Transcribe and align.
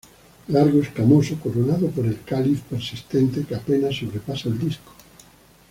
Largo, 0.47 0.81
escamoso, 0.81 1.37
coronado 1.37 1.87
por 1.91 2.07
el 2.07 2.23
cáliz 2.23 2.61
persistente, 2.61 3.43
que 3.47 3.53
apenas 3.53 3.95
sobrepasa 3.95 4.49
el 4.49 4.57
disco. 4.57 4.91